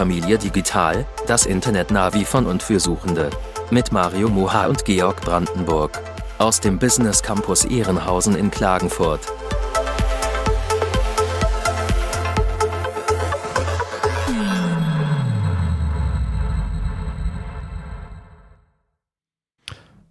Familie 0.00 0.38
Digital, 0.38 1.06
das 1.26 1.44
Internet-Navi 1.44 2.24
von 2.24 2.46
und 2.46 2.62
für 2.62 2.80
Suchende. 2.80 3.28
Mit 3.70 3.92
Mario 3.92 4.30
Moha 4.30 4.66
und 4.66 4.86
Georg 4.86 5.20
Brandenburg. 5.20 6.00
Aus 6.38 6.58
dem 6.58 6.78
Business 6.78 7.22
Campus 7.22 7.66
Ehrenhausen 7.66 8.34
in 8.34 8.50
Klagenfurt. 8.50 9.20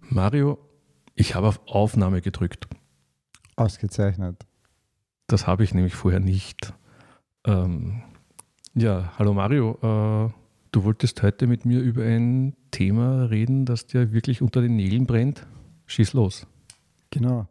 Mario, 0.02 0.56
ich 1.16 1.34
habe 1.34 1.48
auf 1.48 1.60
Aufnahme 1.66 2.20
gedrückt. 2.20 2.68
Ausgezeichnet. 3.56 4.46
Das 5.26 5.48
habe 5.48 5.64
ich 5.64 5.74
nämlich 5.74 5.96
vorher 5.96 6.20
nicht. 6.20 6.74
Ähm, 7.44 8.04
ja, 8.74 9.12
hallo 9.18 9.34
Mario. 9.34 9.72
Äh, 9.82 10.32
du 10.72 10.84
wolltest 10.84 11.22
heute 11.22 11.46
mit 11.46 11.64
mir 11.64 11.80
über 11.80 12.04
ein 12.04 12.56
Thema 12.70 13.24
reden, 13.24 13.64
das 13.64 13.86
dir 13.86 14.12
wirklich 14.12 14.42
unter 14.42 14.62
den 14.62 14.76
Nägeln 14.76 15.06
brennt. 15.06 15.46
Schieß 15.86 16.12
los. 16.12 16.46
Genau. 17.10 17.48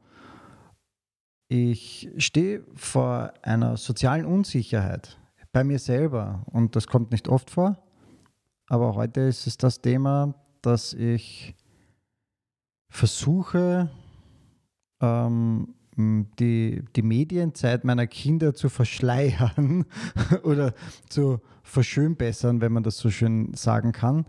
Ich 1.47 2.09
stehe 2.17 2.63
vor 2.75 3.33
einer 3.41 3.77
sozialen 3.77 4.25
Unsicherheit 4.25 5.17
bei 5.51 5.63
mir 5.63 5.79
selber 5.79 6.43
und 6.45 6.75
das 6.75 6.87
kommt 6.87 7.11
nicht 7.11 7.27
oft 7.27 7.49
vor. 7.49 7.77
Aber 8.67 8.95
heute 8.95 9.21
ist 9.21 9.47
es 9.47 9.57
das 9.57 9.81
Thema, 9.81 10.35
dass 10.61 10.93
ich 10.93 11.55
versuche, 12.89 13.89
ähm, 15.01 15.73
die, 16.39 16.83
die 16.95 17.02
Medienzeit 17.02 17.83
meiner 17.83 18.08
Kinder 18.08 18.53
zu 18.53 18.69
verschleiern 18.69 19.86
oder 20.44 20.73
zu 21.09 21.39
verschönbessern, 21.64 22.61
wenn 22.61 22.72
man 22.72 22.83
das 22.83 22.97
so 22.97 23.09
schön 23.09 23.53
sagen 23.53 23.91
kann. 23.91 24.25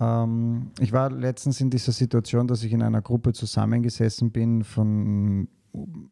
Ähm, 0.00 0.70
ich 0.80 0.92
war 0.92 1.10
letztens 1.10 1.60
in 1.60 1.70
dieser 1.70 1.92
Situation, 1.92 2.46
dass 2.46 2.62
ich 2.62 2.72
in 2.72 2.82
einer 2.82 3.02
Gruppe 3.02 3.32
zusammengesessen 3.32 4.30
bin 4.30 4.64
von 4.64 5.48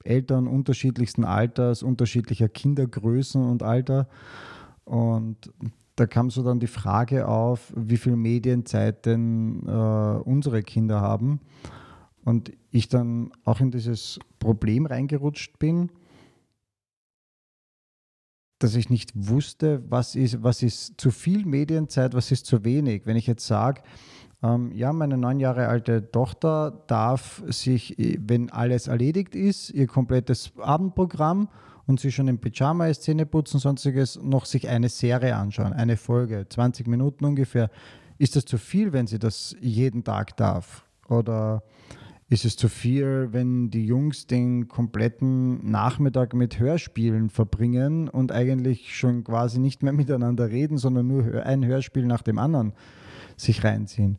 Eltern 0.05 0.47
unterschiedlichsten 0.47 1.25
Alters, 1.25 1.83
unterschiedlicher 1.83 2.49
Kindergrößen 2.49 3.43
und 3.43 3.62
Alter. 3.62 4.09
Und 4.85 5.53
da 5.97 6.07
kam 6.07 6.31
so 6.31 6.43
dann 6.43 6.61
die 6.61 6.69
Frage 6.69 7.27
auf, 7.27 7.73
wie 7.77 7.97
viel 7.97 8.17
Medienzeit 8.17 9.05
denn 9.05 9.67
äh, 9.67 9.71
unsere 9.71 10.62
Kinder 10.62 11.01
haben. 11.01 11.41
Und 12.29 12.53
ich 12.71 12.89
dann 12.89 13.33
auch 13.45 13.59
in 13.61 13.71
dieses 13.71 14.19
Problem 14.39 14.84
reingerutscht 14.84 15.59
bin, 15.59 15.91
dass 18.59 18.75
ich 18.75 18.91
nicht 18.91 19.12
wusste, 19.15 19.83
was 19.89 20.15
ist, 20.15 20.43
was 20.43 20.62
ist 20.62 21.01
zu 21.01 21.11
viel 21.11 21.47
Medienzeit, 21.47 22.12
was 22.12 22.31
ist 22.31 22.45
zu 22.45 22.67
wenig. 22.67 23.06
Wenn 23.06 23.17
ich 23.17 23.27
jetzt 23.27 23.47
sage, 23.47 23.81
ähm, 24.43 24.73
ja, 24.73 24.93
meine 24.93 25.17
neun 25.17 25.41
Jahre 25.41 25.69
alte 25.69 26.11
Tochter 26.11 26.84
darf 26.87 27.43
sich, 27.47 27.97
wenn 27.97 28.51
alles 28.51 28.89
erledigt 28.89 29.34
ist, 29.34 29.71
ihr 29.71 29.87
komplettes 29.87 30.53
Abendprogramm 30.59 31.49
und 31.87 31.99
sie 31.99 32.12
schon 32.12 32.29
im 32.29 32.41
Pyjama 32.41 32.89
ist, 32.89 33.05
Zähne 33.05 33.25
putzen, 33.25 33.59
sonstiges, 33.59 34.21
noch 34.23 34.45
sich 34.45 34.69
eine 34.69 34.91
Serie 34.91 35.34
anschauen, 35.34 35.73
eine 35.73 35.97
Folge, 35.97 36.45
20 36.47 36.89
Minuten 36.89 37.25
ungefähr. 37.25 37.71
Ist 38.19 38.37
das 38.37 38.45
zu 38.45 38.59
viel, 38.59 38.93
wenn 38.93 39.06
sie 39.06 39.19
das 39.19 39.56
jeden 39.62 40.05
Tag 40.05 40.37
darf? 40.37 40.84
Oder 41.09 41.62
ist 42.31 42.45
es 42.45 42.57
zu 42.57 42.69
viel, 42.69 43.29
wenn 43.33 43.71
die 43.71 43.87
Jungs 43.87 44.27
den 44.27 44.69
kompletten 44.69 45.71
Nachmittag 45.71 46.34
mit 46.34 46.59
Hörspielen 46.59 47.31
verbringen 47.31 48.09
und 48.09 48.33
eigentlich 48.33 48.97
schon 48.97 49.25
quasi 49.25 49.59
nicht 49.59 49.83
mehr 49.83 49.94
miteinander 49.94 50.50
reden, 50.50 50.77
sondern 50.77 51.06
nur 51.06 51.44
ein 51.44 51.65
Hörspiel 51.65 52.05
nach 52.05 52.22
dem 52.22 52.39
anderen 52.39 52.75
sich 53.37 53.65
reinziehen? 53.65 54.19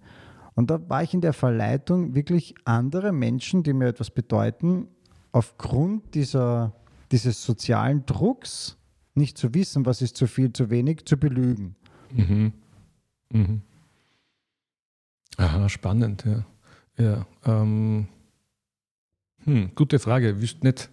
Und 0.55 0.71
da 0.71 0.89
war 0.89 1.03
ich 1.03 1.13
in 1.13 1.21
der 1.21 1.33
Verleitung, 1.33 2.15
wirklich 2.15 2.55
andere 2.65 3.11
Menschen, 3.11 3.63
die 3.63 3.73
mir 3.73 3.87
etwas 3.87 4.09
bedeuten, 4.09 4.87
aufgrund 5.31 6.15
dieser, 6.15 6.73
dieses 7.11 7.43
sozialen 7.43 8.05
Drucks, 8.05 8.77
nicht 9.13 9.37
zu 9.37 9.53
wissen, 9.53 9.85
was 9.85 10.01
ist 10.01 10.17
zu 10.17 10.27
viel, 10.27 10.51
zu 10.51 10.69
wenig, 10.69 11.05
zu 11.05 11.17
belügen. 11.17 11.75
Mhm. 12.11 12.53
Mhm. 13.31 13.61
Aha, 15.37 15.69
spannend, 15.69 16.25
ja. 16.25 16.45
Ja, 16.99 17.25
ähm, 17.45 18.07
hm, 19.45 19.71
gute 19.73 19.99
Frage. 19.99 20.41
Wüsst 20.41 20.63
nicht. 20.63 20.89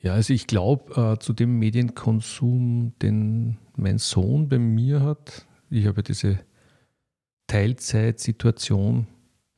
Ja, 0.00 0.14
also 0.14 0.32
ich 0.32 0.46
glaube, 0.46 1.14
äh, 1.14 1.18
zu 1.18 1.32
dem 1.32 1.58
Medienkonsum, 1.58 2.92
den 3.02 3.58
mein 3.76 3.98
Sohn 3.98 4.48
bei 4.48 4.58
mir 4.58 5.02
hat, 5.02 5.46
ich 5.70 5.86
habe 5.86 6.02
diese 6.02 6.40
Teilzeitsituation, 7.48 9.06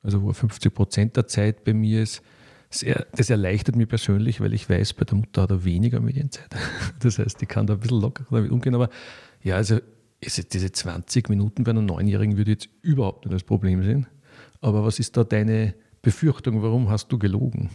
also 0.03 0.23
wo 0.23 0.33
50 0.33 0.73
Prozent 0.73 1.17
der 1.17 1.27
Zeit 1.27 1.65
bei 1.65 1.75
mir 1.75 2.03
ist, 2.03 2.23
das 2.71 3.31
erleichtert 3.31 3.77
mich 3.77 3.89
persönlich, 3.89 4.41
weil 4.41 4.53
ich 4.53 4.69
weiß, 4.69 4.94
bei 4.94 5.05
der 5.05 5.17
Mutter 5.17 5.43
hat 5.43 5.50
er 5.50 5.65
weniger 5.65 6.00
Medienzeit. 6.00 6.49
Das 7.00 7.19
heißt, 7.19 7.41
ich 7.43 7.49
kann 7.49 7.67
da 7.67 7.75
ein 7.75 7.81
bisschen 7.81 8.00
lockerer 8.00 8.27
damit 8.31 8.50
umgehen. 8.50 8.75
Aber 8.75 8.89
ja, 9.43 9.56
also 9.56 9.78
diese 10.27 10.73
20 10.73 11.29
Minuten 11.29 11.65
bei 11.65 11.71
einer 11.71 11.83
Neunjährigen 11.83 12.37
würde 12.37 12.53
jetzt 12.53 12.69
überhaupt 12.83 13.25
nicht 13.25 13.35
das 13.35 13.45
Problem 13.45 13.83
sehen. 13.83 14.07
Aber 14.61 14.85
was 14.85 14.99
ist 14.99 15.17
da 15.17 15.25
deine 15.25 15.75
Befürchtung? 16.03 16.62
Warum 16.62 16.89
hast 16.89 17.09
du 17.12 17.19
gelogen? 17.19 17.71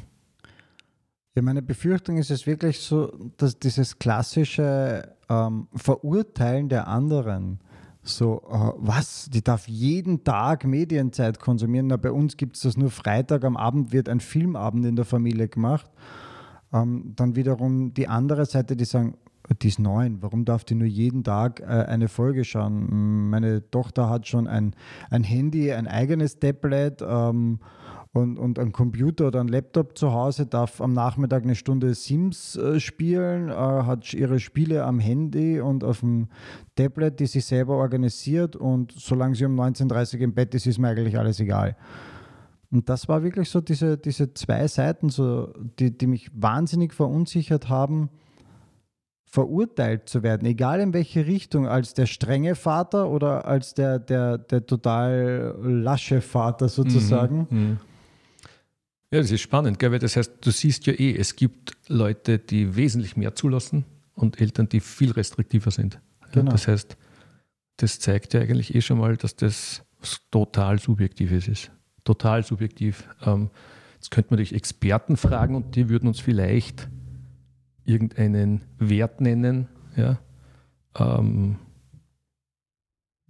Ja, 1.35 1.43
meine 1.43 1.61
Befürchtung 1.61 2.17
ist 2.17 2.31
es 2.31 2.47
wirklich 2.47 2.79
so, 2.79 3.13
dass 3.37 3.59
dieses 3.59 3.99
klassische 3.99 5.15
ähm, 5.29 5.67
Verurteilen 5.75 6.69
der 6.69 6.87
anderen, 6.87 7.59
so, 8.01 8.41
äh, 8.49 8.71
was, 8.77 9.29
die 9.29 9.43
darf 9.43 9.67
jeden 9.67 10.23
Tag 10.23 10.65
Medienzeit 10.65 11.39
konsumieren. 11.39 11.87
Na, 11.87 11.97
bei 11.97 12.11
uns 12.11 12.35
gibt 12.35 12.55
es 12.55 12.63
das 12.63 12.77
nur 12.77 12.89
Freitag 12.89 13.43
am 13.43 13.57
Abend, 13.57 13.91
wird 13.91 14.09
ein 14.09 14.19
Filmabend 14.19 14.85
in 14.85 14.95
der 14.95 15.05
Familie 15.05 15.47
gemacht. 15.47 15.89
Ähm, 16.73 17.13
dann 17.15 17.35
wiederum 17.35 17.93
die 17.93 18.07
andere 18.07 18.45
Seite, 18.45 18.75
die 18.75 18.85
sagen, 18.85 19.15
die 19.55 19.67
ist 19.67 19.79
neun. 19.79 20.21
Warum 20.21 20.45
darf 20.45 20.63
die 20.63 20.75
nur 20.75 20.87
jeden 20.87 21.23
Tag 21.23 21.59
äh, 21.61 21.63
eine 21.65 22.07
Folge 22.07 22.45
schauen? 22.45 23.29
Meine 23.29 23.69
Tochter 23.71 24.09
hat 24.09 24.27
schon 24.27 24.47
ein, 24.47 24.75
ein 25.09 25.23
Handy, 25.23 25.71
ein 25.71 25.87
eigenes 25.87 26.39
Tablet 26.39 27.01
ähm, 27.01 27.59
und, 28.13 28.37
und 28.37 28.59
ein 28.59 28.71
Computer 28.71 29.27
oder 29.27 29.39
ein 29.39 29.47
Laptop 29.47 29.97
zu 29.97 30.13
Hause, 30.13 30.45
darf 30.45 30.81
am 30.81 30.93
Nachmittag 30.93 31.43
eine 31.43 31.55
Stunde 31.55 31.93
Sims 31.93 32.55
äh, 32.55 32.79
spielen, 32.79 33.49
äh, 33.49 33.53
hat 33.53 34.13
ihre 34.13 34.39
Spiele 34.39 34.83
am 34.83 34.99
Handy 34.99 35.59
und 35.59 35.83
auf 35.83 35.99
dem 36.01 36.27
Tablet, 36.75 37.19
die 37.19 37.27
sich 37.27 37.45
selber 37.45 37.75
organisiert 37.75 38.55
und 38.55 38.91
solange 38.91 39.35
sie 39.35 39.45
um 39.45 39.59
19.30 39.59 40.15
Uhr 40.15 40.21
im 40.21 40.33
Bett 40.33 40.55
ist, 40.55 40.67
ist 40.67 40.79
mir 40.79 40.89
eigentlich 40.89 41.17
alles 41.17 41.39
egal. 41.39 41.75
Und 42.71 42.87
das 42.87 43.07
war 43.07 43.23
wirklich 43.23 43.49
so 43.49 43.61
diese, 43.61 43.97
diese 43.97 44.33
zwei 44.35 44.67
Seiten, 44.67 45.09
so, 45.09 45.51
die, 45.79 45.95
die 45.95 46.05
mich 46.05 46.29
wahnsinnig 46.33 46.93
verunsichert 46.93 47.67
haben 47.67 48.09
verurteilt 49.31 50.09
zu 50.09 50.23
werden, 50.23 50.47
egal 50.47 50.79
in 50.79 50.93
welche 50.93 51.25
Richtung, 51.27 51.67
als 51.67 51.93
der 51.93 52.07
strenge 52.07 52.55
Vater 52.55 53.09
oder 53.09 53.45
als 53.45 53.75
der, 53.75 53.99
der, 53.99 54.39
der 54.39 54.65
total 54.65 55.55
lasche 55.61 56.21
Vater 56.21 56.67
sozusagen. 56.67 57.47
Mhm, 57.49 57.59
mhm. 57.59 57.77
Ja, 59.11 59.19
das 59.19 59.31
ist 59.31 59.41
spannend, 59.41 59.79
gell? 59.79 59.91
weil 59.91 59.99
das 59.99 60.15
heißt, 60.15 60.33
du 60.41 60.51
siehst 60.51 60.85
ja 60.85 60.93
eh, 60.93 61.15
es 61.15 61.35
gibt 61.35 61.73
Leute, 61.87 62.37
die 62.37 62.75
wesentlich 62.75 63.17
mehr 63.17 63.33
zulassen 63.33 63.85
und 64.13 64.39
Eltern, 64.39 64.69
die 64.69 64.79
viel 64.79 65.11
restriktiver 65.11 65.71
sind. 65.71 65.99
Genau. 66.31 66.51
Das 66.51 66.67
heißt, 66.67 66.95
das 67.77 67.99
zeigt 67.99 68.33
ja 68.33 68.41
eigentlich 68.41 68.75
eh 68.75 68.81
schon 68.81 68.99
mal, 68.99 69.17
dass 69.17 69.35
das 69.35 69.83
total 70.31 70.79
Subjektives 70.79 71.47
ist. 71.47 71.71
Total 72.03 72.43
subjektiv. 72.43 73.03
Ähm, 73.25 73.49
jetzt 73.95 74.11
könnte 74.11 74.31
man 74.31 74.37
durch 74.37 74.53
Experten 74.53 75.17
fragen 75.17 75.55
und 75.55 75.75
die 75.75 75.89
würden 75.89 76.07
uns 76.07 76.19
vielleicht 76.19 76.87
irgendeinen 77.89 78.61
Wert 78.77 79.19
nennen. 79.19 79.67
Ja? 79.95 80.19
Ähm, 80.97 81.57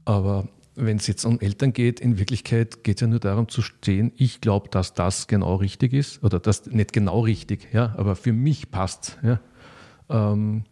aber 0.05 0.49
wenn 0.75 0.97
es 0.97 1.07
jetzt 1.07 1.25
um 1.25 1.39
Eltern 1.39 1.73
geht, 1.73 1.99
in 1.99 2.19
Wirklichkeit 2.19 2.83
geht 2.83 2.97
es 2.97 3.01
ja 3.01 3.07
nur 3.07 3.19
darum 3.19 3.47
zu 3.47 3.61
stehen, 3.61 4.11
ich 4.15 4.41
glaube, 4.41 4.69
dass 4.69 4.93
das 4.93 5.27
genau 5.27 5.55
richtig 5.55 5.93
ist 5.93 6.23
oder 6.23 6.39
das 6.39 6.67
nicht 6.67 6.93
genau 6.93 7.21
richtig, 7.21 7.69
ja, 7.73 7.93
aber 7.97 8.15
für 8.15 8.33
mich 8.33 8.71
passt. 8.71 9.17
Ja. 9.23 9.39
Ähm, 10.09 10.63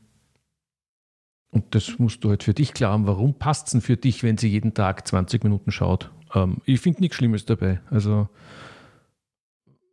und 1.49 1.75
das 1.75 1.97
musst 1.97 2.23
du 2.23 2.29
halt 2.29 2.43
für 2.43 2.53
dich 2.53 2.73
klar 2.73 2.91
haben. 2.91 3.07
Warum 3.07 3.33
passt 3.33 3.67
es 3.67 3.71
denn 3.71 3.81
für 3.81 3.97
dich, 3.97 4.23
wenn 4.23 4.37
sie 4.37 4.49
jeden 4.49 4.73
Tag 4.73 5.07
20 5.07 5.43
Minuten 5.43 5.71
schaut? 5.71 6.11
Ähm, 6.35 6.57
ich 6.65 6.79
finde 6.79 7.01
nichts 7.01 7.15
Schlimmes 7.15 7.45
dabei. 7.45 7.81
Also 7.89 8.29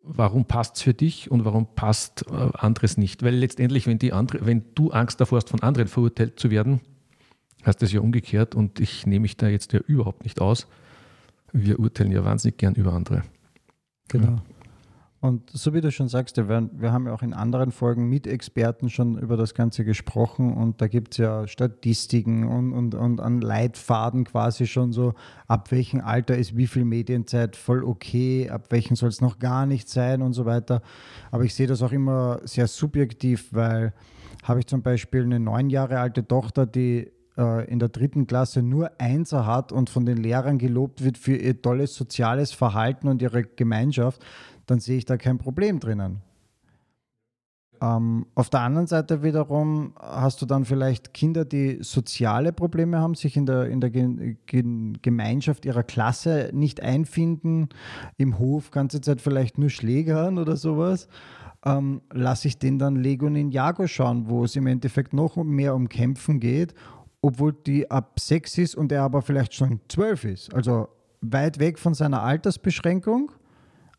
warum 0.04 0.44
passt 0.44 0.76
es 0.76 0.82
für 0.82 0.94
dich 0.94 1.30
und 1.30 1.44
warum 1.44 1.66
passt 1.74 2.26
äh, 2.30 2.50
anderes 2.54 2.96
nicht? 2.96 3.22
Weil 3.22 3.34
letztendlich, 3.34 3.86
wenn, 3.86 3.98
die 3.98 4.12
andere, 4.12 4.46
wenn 4.46 4.64
du 4.74 4.90
Angst 4.90 5.20
davor 5.20 5.36
hast, 5.36 5.48
von 5.48 5.60
anderen 5.60 5.88
verurteilt 5.88 6.38
zu 6.38 6.50
werden, 6.50 6.80
heißt 7.64 7.80
das 7.80 7.92
ja 7.92 8.00
umgekehrt 8.00 8.54
und 8.54 8.80
ich 8.80 9.06
nehme 9.06 9.22
mich 9.22 9.36
da 9.36 9.48
jetzt 9.48 9.72
ja 9.72 9.80
überhaupt 9.80 10.24
nicht 10.24 10.40
aus. 10.40 10.66
Wir 11.52 11.78
urteilen 11.78 12.12
ja 12.12 12.24
wahnsinnig 12.24 12.58
gern 12.58 12.74
über 12.74 12.92
andere. 12.92 13.22
Genau. 14.08 14.42
Und 15.24 15.48
so 15.48 15.72
wie 15.72 15.80
du 15.80 15.90
schon 15.90 16.08
sagst, 16.08 16.36
wir, 16.36 16.68
wir 16.70 16.92
haben 16.92 17.06
ja 17.06 17.14
auch 17.14 17.22
in 17.22 17.32
anderen 17.32 17.72
Folgen 17.72 18.10
mit 18.10 18.26
Experten 18.26 18.90
schon 18.90 19.16
über 19.16 19.38
das 19.38 19.54
Ganze 19.54 19.82
gesprochen 19.82 20.52
und 20.52 20.82
da 20.82 20.86
gibt 20.86 21.12
es 21.12 21.16
ja 21.16 21.48
Statistiken 21.48 22.46
und, 22.46 22.74
und, 22.74 22.94
und 22.94 23.20
an 23.20 23.40
Leitfaden 23.40 24.24
quasi 24.24 24.66
schon 24.66 24.92
so, 24.92 25.14
ab 25.48 25.72
welchem 25.72 26.02
Alter 26.02 26.36
ist 26.36 26.58
wie 26.58 26.66
viel 26.66 26.84
Medienzeit 26.84 27.56
voll 27.56 27.84
okay, 27.84 28.50
ab 28.50 28.66
welchem 28.68 28.96
soll 28.96 29.08
es 29.08 29.22
noch 29.22 29.38
gar 29.38 29.64
nicht 29.64 29.88
sein 29.88 30.20
und 30.20 30.34
so 30.34 30.44
weiter. 30.44 30.82
Aber 31.30 31.44
ich 31.44 31.54
sehe 31.54 31.68
das 31.68 31.80
auch 31.80 31.92
immer 31.92 32.40
sehr 32.44 32.66
subjektiv, 32.66 33.48
weil 33.52 33.94
habe 34.42 34.60
ich 34.60 34.66
zum 34.66 34.82
Beispiel 34.82 35.22
eine 35.22 35.40
neun 35.40 35.70
Jahre 35.70 36.00
alte 36.00 36.28
Tochter, 36.28 36.66
die 36.66 37.10
äh, 37.36 37.68
in 37.68 37.78
der 37.78 37.88
dritten 37.88 38.26
Klasse 38.26 38.62
nur 38.62 38.92
Einser 38.98 39.46
hat 39.46 39.72
und 39.72 39.90
von 39.90 40.06
den 40.06 40.18
Lehrern 40.18 40.58
gelobt 40.58 41.02
wird 41.02 41.18
für 41.18 41.36
ihr 41.36 41.60
tolles 41.60 41.94
soziales 41.94 42.52
Verhalten 42.52 43.08
und 43.08 43.22
ihre 43.22 43.42
Gemeinschaft, 43.42 44.24
dann 44.66 44.80
sehe 44.80 44.98
ich 44.98 45.04
da 45.04 45.16
kein 45.16 45.38
Problem 45.38 45.80
drinnen. 45.80 46.20
Ähm, 47.84 48.26
auf 48.34 48.50
der 48.50 48.60
anderen 48.60 48.86
Seite 48.86 49.22
wiederum 49.22 49.94
hast 50.00 50.40
du 50.40 50.46
dann 50.46 50.64
vielleicht 50.64 51.12
Kinder, 51.12 51.44
die 51.44 51.78
soziale 51.80 52.52
Probleme 52.52 52.98
haben, 52.98 53.14
sich 53.14 53.36
in 53.36 53.46
der, 53.46 53.66
in 53.66 53.80
der 53.80 53.90
Ge 53.90 54.36
Ge 54.46 54.92
Gemeinschaft 55.02 55.66
ihrer 55.66 55.82
Klasse 55.82 56.50
nicht 56.52 56.82
einfinden, 56.82 57.68
im 58.16 58.38
Hof 58.38 58.70
ganze 58.70 59.00
Zeit 59.00 59.20
vielleicht 59.20 59.58
nur 59.58 59.70
Schlägern 59.70 60.38
oder 60.38 60.56
sowas. 60.56 61.08
Ähm, 61.64 62.02
lasse 62.12 62.48
ich 62.48 62.58
den 62.58 62.78
dann 62.78 62.96
Lego 62.96 63.28
Ninjago 63.28 63.86
schauen, 63.86 64.28
wo 64.28 64.44
es 64.44 64.54
im 64.56 64.66
Endeffekt 64.66 65.12
noch 65.12 65.36
mehr 65.36 65.74
um 65.74 65.88
Kämpfen 65.88 66.38
geht, 66.38 66.74
obwohl 67.22 67.52
die 67.52 67.90
ab 67.90 68.20
sechs 68.20 68.56
ist 68.58 68.76
und 68.76 68.92
er 68.92 69.02
aber 69.02 69.22
vielleicht 69.22 69.54
schon 69.54 69.80
zwölf 69.88 70.24
ist. 70.24 70.54
Also 70.54 70.88
weit 71.22 71.58
weg 71.58 71.78
von 71.78 71.94
seiner 71.94 72.22
Altersbeschränkung 72.22 73.32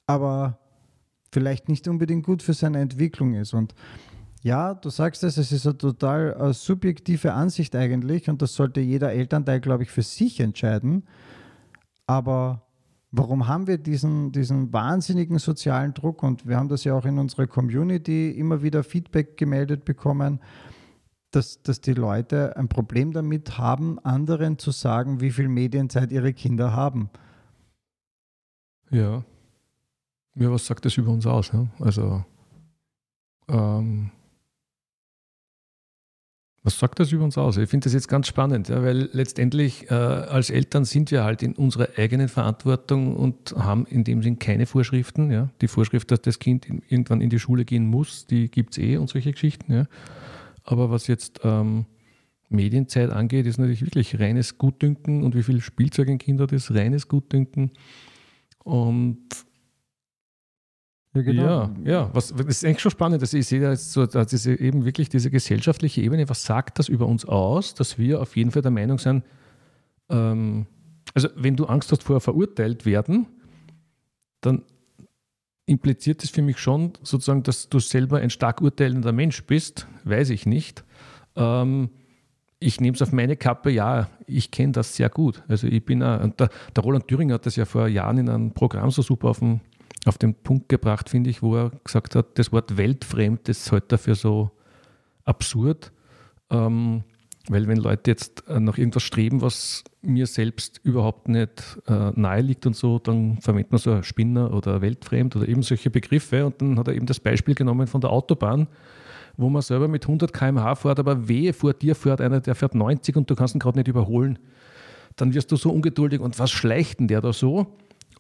aber 0.07 0.59
vielleicht 1.31 1.69
nicht 1.69 1.87
unbedingt 1.87 2.25
gut 2.25 2.41
für 2.41 2.53
seine 2.53 2.79
Entwicklung 2.79 3.33
ist. 3.33 3.53
Und 3.53 3.75
ja, 4.41 4.73
du 4.73 4.89
sagst 4.89 5.23
es, 5.23 5.37
es 5.37 5.51
ist 5.51 5.65
eine 5.65 5.77
total 5.77 6.37
uh, 6.39 6.53
subjektive 6.53 7.33
Ansicht 7.33 7.75
eigentlich 7.75 8.29
und 8.29 8.41
das 8.41 8.53
sollte 8.53 8.79
jeder 8.79 9.11
Elternteil, 9.11 9.59
glaube 9.59 9.83
ich, 9.83 9.91
für 9.91 10.03
sich 10.03 10.39
entscheiden. 10.39 11.03
Aber 12.05 12.61
warum 13.11 13.47
haben 13.47 13.65
wir 13.67 13.79
diesen, 13.79 14.31
diesen 14.31 14.71
wahnsinnigen 14.71 15.39
sozialen 15.39 15.93
Druck? 15.93 16.21
Und 16.21 16.47
wir 16.47 16.57
haben 16.57 16.69
das 16.69 16.83
ja 16.83 16.93
auch 16.93 17.05
in 17.05 17.17
unserer 17.17 17.47
Community 17.47 18.29
immer 18.31 18.61
wieder 18.61 18.83
Feedback 18.83 19.35
gemeldet 19.35 19.83
bekommen, 19.83 20.39
dass, 21.31 21.61
dass 21.63 21.81
die 21.81 21.93
Leute 21.93 22.55
ein 22.55 22.69
Problem 22.69 23.11
damit 23.11 23.57
haben, 23.57 23.99
anderen 24.05 24.59
zu 24.59 24.71
sagen, 24.71 25.21
wie 25.21 25.31
viel 25.31 25.49
Medienzeit 25.49 26.11
ihre 26.11 26.33
Kinder 26.33 26.71
haben. 26.73 27.09
Ja, 28.91 29.25
ja, 30.35 30.51
was 30.51 30.65
sagt 30.65 30.85
das 30.85 30.97
über 30.97 31.11
uns 31.11 31.25
aus? 31.25 31.51
Ja? 31.51 31.67
Also, 31.79 32.23
ähm, 33.47 34.11
was 36.65 36.79
sagt 36.79 36.99
das 36.99 37.11
über 37.11 37.23
uns 37.23 37.37
aus? 37.37 37.57
Ich 37.57 37.69
finde 37.69 37.83
das 37.83 37.93
jetzt 37.93 38.07
ganz 38.07 38.27
spannend, 38.27 38.69
ja, 38.69 38.81
weil 38.81 39.07
letztendlich 39.13 39.91
äh, 39.91 39.93
als 39.93 40.49
Eltern 40.49 40.83
sind 40.83 41.11
wir 41.11 41.23
halt 41.23 41.43
in 41.43 41.53
unserer 41.53 41.89
eigenen 41.95 42.27
Verantwortung 42.27 43.15
und 43.15 43.53
haben 43.55 43.85
in 43.85 44.03
dem 44.03 44.23
Sinn 44.23 44.39
keine 44.39 44.65
Vorschriften. 44.65 45.29
Ja. 45.29 45.49
Die 45.61 45.67
Vorschrift, 45.67 46.09
dass 46.09 46.23
das 46.23 46.39
Kind 46.39 46.65
in, 46.65 46.81
irgendwann 46.89 47.21
in 47.21 47.29
die 47.29 47.37
Schule 47.37 47.65
gehen 47.65 47.85
muss, 47.85 48.25
die 48.25 48.49
gibt 48.49 48.71
es 48.71 48.79
eh 48.79 48.97
und 48.97 49.11
solche 49.11 49.31
Geschichten. 49.31 49.71
Ja. 49.71 49.85
Aber 50.63 50.89
was 50.89 51.05
jetzt 51.05 51.41
ähm, 51.43 51.85
Medienzeit 52.49 53.11
angeht, 53.11 53.45
ist 53.45 53.59
natürlich 53.59 53.85
wirklich 53.85 54.19
reines 54.19 54.57
Gutdünken 54.57 55.23
und 55.23 55.35
wie 55.35 55.43
viel 55.43 55.61
Spielzeug 55.61 56.09
ein 56.09 56.17
Kind 56.17 56.41
hat, 56.41 56.51
ist 56.51 56.71
reines 56.71 57.07
Gutdünken. 57.07 57.69
Und 58.63 59.19
ja, 61.15 61.21
genau. 61.21 61.43
ja, 61.43 61.71
ja. 61.83 62.09
Was, 62.13 62.33
das 62.33 62.45
ist 62.45 62.65
eigentlich 62.65 62.81
schon 62.81 62.91
spannend. 62.91 63.21
Also 63.21 63.37
ich 63.37 63.47
sehe 63.47 63.61
da 63.61 63.71
jetzt 63.71 63.91
so, 63.93 64.05
diese, 64.05 64.59
eben 64.59 64.85
wirklich 64.85 65.09
diese 65.09 65.31
gesellschaftliche 65.31 66.01
Ebene. 66.01 66.27
Was 66.29 66.43
sagt 66.43 66.77
das 66.77 66.89
über 66.89 67.07
uns 67.07 67.25
aus, 67.25 67.73
dass 67.73 67.97
wir 67.97 68.21
auf 68.21 68.35
jeden 68.35 68.51
Fall 68.51 68.61
der 68.61 68.71
Meinung 68.71 68.99
sind, 68.99 69.23
ähm, 70.09 70.67
also 71.13 71.29
wenn 71.35 71.55
du 71.55 71.65
Angst 71.65 71.91
hast 71.91 72.03
vor 72.03 72.19
verurteilt 72.19 72.85
werden, 72.85 73.27
dann 74.41 74.63
impliziert 75.65 76.21
das 76.21 76.29
für 76.29 76.41
mich 76.41 76.59
schon 76.59 76.93
sozusagen, 77.01 77.43
dass 77.43 77.69
du 77.69 77.79
selber 77.79 78.19
ein 78.19 78.29
stark 78.29 78.61
urteilender 78.61 79.11
Mensch 79.11 79.43
bist, 79.45 79.87
weiß 80.03 80.29
ich 80.29 80.45
nicht. 80.45 80.83
Ähm, 81.35 81.89
ich 82.59 82.79
nehme 82.79 82.95
es 82.95 83.01
auf 83.01 83.11
meine 83.11 83.35
Kappe, 83.35 83.71
ja, 83.71 84.09
ich 84.27 84.51
kenne 84.51 84.73
das 84.73 84.95
sehr 84.95 85.09
gut. 85.09 85.43
Also 85.47 85.67
ich 85.67 85.83
bin, 85.85 86.03
ein, 86.03 86.35
der, 86.37 86.49
der 86.75 86.83
Roland 86.83 87.07
Thüringer 87.07 87.35
hat 87.35 87.45
das 87.45 87.55
ja 87.55 87.65
vor 87.65 87.87
Jahren 87.87 88.17
in 88.17 88.29
einem 88.29 88.51
Programm 88.51 88.91
so 88.91 89.01
super 89.01 89.29
auf 89.29 89.39
den 89.39 89.61
auf 90.05 90.17
den 90.17 90.35
Punkt 90.35 90.69
gebracht, 90.69 91.09
finde 91.09 91.29
ich, 91.29 91.41
wo 91.41 91.55
er 91.55 91.71
gesagt 91.83 92.15
hat, 92.15 92.37
das 92.37 92.51
Wort 92.51 92.77
weltfremd 92.77 93.49
ist 93.49 93.71
halt 93.71 93.91
dafür 93.91 94.15
so 94.15 94.51
absurd. 95.23 95.91
Ähm, 96.49 97.03
weil 97.47 97.67
wenn 97.67 97.77
Leute 97.77 98.11
jetzt 98.11 98.43
äh, 98.47 98.59
nach 98.59 98.77
irgendwas 98.77 99.03
streben, 99.03 99.41
was 99.41 99.83
mir 100.01 100.25
selbst 100.25 100.79
überhaupt 100.83 101.27
nicht 101.27 101.79
äh, 101.87 102.11
nahe 102.15 102.41
liegt 102.41 102.65
und 102.65 102.75
so, 102.75 102.99
dann 102.99 103.37
verwendet 103.39 103.71
man 103.71 103.79
so 103.79 104.01
Spinner 104.01 104.53
oder 104.53 104.81
weltfremd 104.81 105.35
oder 105.35 105.47
eben 105.47 105.61
solche 105.61 105.89
Begriffe. 105.89 106.45
Und 106.45 106.61
dann 106.61 106.79
hat 106.79 106.87
er 106.87 106.95
eben 106.95 107.05
das 107.05 107.19
Beispiel 107.19 107.55
genommen 107.55 107.87
von 107.87 108.01
der 108.01 108.11
Autobahn, 108.11 108.67
wo 109.37 109.49
man 109.49 109.61
selber 109.61 109.87
mit 109.87 110.05
100 110.05 110.33
km/h 110.33 110.75
fährt, 110.75 110.99
aber 110.99 111.27
wehe 111.27 111.53
vor 111.53 111.73
dir 111.73 111.95
fährt 111.95 112.21
einer, 112.21 112.39
der 112.39 112.55
fährt 112.55 112.73
90 112.73 113.15
und 113.15 113.29
du 113.29 113.35
kannst 113.35 113.55
ihn 113.55 113.59
gerade 113.59 113.77
nicht 113.77 113.87
überholen. 113.87 114.39
Dann 115.15 115.33
wirst 115.33 115.51
du 115.51 115.55
so 115.55 115.71
ungeduldig 115.71 116.21
und 116.21 116.39
was 116.39 116.51
schleicht 116.51 116.99
denn 116.99 117.07
der 117.07 117.21
da 117.21 117.31
so? 117.31 117.67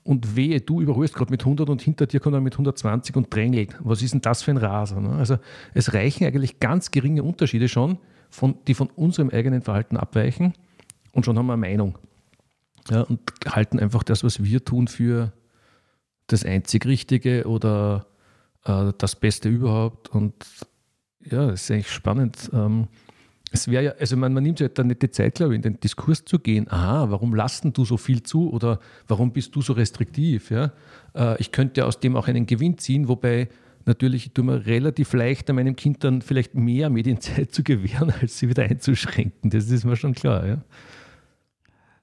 Und 0.05 0.35
wehe, 0.35 0.61
du 0.61 0.81
überholst 0.81 1.15
gerade 1.15 1.31
mit 1.31 1.41
100 1.41 1.67
und 1.67 1.81
hinter 1.81 2.05
dir 2.05 2.19
kommt 2.19 2.35
er 2.35 2.39
mit 2.39 2.53
120 2.53 3.15
und 3.15 3.33
drängelt. 3.33 3.75
Was 3.79 4.03
ist 4.03 4.13
denn 4.13 4.21
das 4.21 4.43
für 4.43 4.51
ein 4.51 4.57
Raser? 4.57 5.01
Ne? 5.01 5.09
Also 5.09 5.37
es 5.73 5.93
reichen 5.93 6.25
eigentlich 6.25 6.59
ganz 6.59 6.91
geringe 6.91 7.23
Unterschiede 7.23 7.67
schon, 7.67 7.97
von, 8.29 8.55
die 8.67 8.75
von 8.75 8.89
unserem 8.95 9.31
eigenen 9.31 9.63
Verhalten 9.63 9.97
abweichen 9.97 10.53
und 11.11 11.25
schon 11.25 11.37
haben 11.39 11.47
wir 11.47 11.53
eine 11.53 11.61
Meinung. 11.61 11.97
Ja, 12.91 13.01
und 13.01 13.19
halten 13.47 13.79
einfach 13.79 14.03
das, 14.03 14.23
was 14.23 14.43
wir 14.43 14.63
tun, 14.63 14.87
für 14.87 15.33
das 16.27 16.45
einzig 16.45 16.85
Richtige 16.85 17.47
oder 17.47 18.05
äh, 18.63 18.93
das 18.99 19.15
Beste 19.15 19.49
überhaupt. 19.49 20.09
Und 20.09 20.35
ja, 21.19 21.47
das 21.47 21.63
ist 21.63 21.71
eigentlich 21.71 21.91
spannend. 21.91 22.51
Ähm, 22.53 22.89
es 23.55 23.69
wäre 23.69 23.83
ja, 23.83 23.91
also 23.99 24.17
man, 24.17 24.33
man 24.33 24.43
nimmt 24.43 24.59
sich 24.59 24.67
halt 24.67 24.77
dann 24.77 24.87
nicht 24.87 25.01
die 25.01 25.09
Zeit, 25.09 25.35
glaube 25.35 25.53
ich, 25.53 25.57
in 25.57 25.61
den 25.61 25.79
Diskurs 25.79 26.25
zu 26.25 26.39
gehen. 26.39 26.69
Aha, 26.69 27.09
warum 27.09 27.33
lassen 27.33 27.73
du 27.73 27.85
so 27.85 27.97
viel 27.97 28.21
zu 28.21 28.51
oder 28.51 28.79
warum 29.07 29.31
bist 29.31 29.55
du 29.55 29.61
so 29.61 29.73
restriktiv? 29.73 30.51
Ja? 30.51 30.73
Äh, 31.15 31.39
ich 31.39 31.51
könnte 31.51 31.85
aus 31.85 31.99
dem 31.99 32.15
auch 32.15 32.27
einen 32.27 32.45
Gewinn 32.45 32.77
ziehen, 32.77 33.07
wobei 33.07 33.47
natürlich 33.85 34.33
tue 34.33 34.43
mir 34.43 34.65
relativ 34.65 35.13
leicht 35.13 35.51
meinem 35.51 35.75
Kind 35.75 36.03
dann 36.03 36.21
vielleicht 36.21 36.53
mehr 36.55 36.89
Medienzeit 36.89 37.51
zu 37.53 37.63
gewähren, 37.63 38.13
als 38.21 38.37
sie 38.37 38.49
wieder 38.49 38.63
einzuschränken. 38.63 39.49
Das 39.49 39.69
ist 39.69 39.85
mir 39.85 39.95
schon 39.95 40.13
klar. 40.13 40.45
Ja? 40.45 40.55